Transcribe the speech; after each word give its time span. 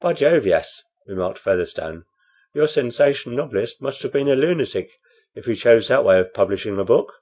"By 0.00 0.12
Jove! 0.12 0.46
yes," 0.46 0.80
remarked 1.08 1.40
Featherstone. 1.40 2.04
"Your 2.54 2.68
sensation 2.68 3.34
novelist 3.34 3.82
must 3.82 4.00
have 4.02 4.12
been 4.12 4.28
a 4.28 4.36
lunatic 4.36 4.92
if 5.34 5.46
he 5.46 5.56
chose 5.56 5.88
that 5.88 6.04
way 6.04 6.20
of 6.20 6.32
publishing 6.32 6.78
a 6.78 6.84
book." 6.84 7.12